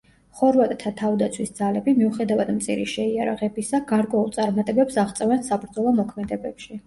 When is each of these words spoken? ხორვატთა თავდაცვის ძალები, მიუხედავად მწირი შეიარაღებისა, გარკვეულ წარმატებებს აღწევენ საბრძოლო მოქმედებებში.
ხორვატთა 0.37 0.91
თავდაცვის 1.01 1.51
ძალები, 1.59 1.93
მიუხედავად 1.99 2.49
მწირი 2.55 2.87
შეიარაღებისა, 2.93 3.81
გარკვეულ 3.93 4.33
წარმატებებს 4.39 4.97
აღწევენ 5.05 5.45
საბრძოლო 5.51 5.95
მოქმედებებში. 6.01 6.79